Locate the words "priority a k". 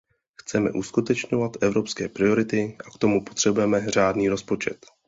2.09-2.97